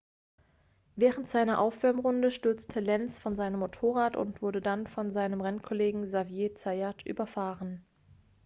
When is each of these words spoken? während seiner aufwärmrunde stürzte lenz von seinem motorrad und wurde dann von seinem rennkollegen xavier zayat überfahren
während 0.95 1.29
seiner 1.29 1.59
aufwärmrunde 1.59 2.31
stürzte 2.31 2.79
lenz 2.79 3.19
von 3.19 3.35
seinem 3.35 3.59
motorrad 3.59 4.15
und 4.15 4.41
wurde 4.41 4.59
dann 4.59 4.87
von 4.87 5.11
seinem 5.11 5.41
rennkollegen 5.41 6.07
xavier 6.09 6.55
zayat 6.55 7.05
überfahren 7.05 7.85